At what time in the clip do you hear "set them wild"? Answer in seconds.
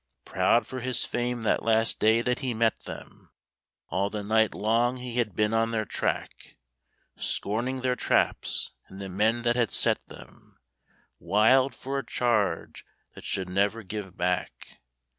9.69-11.75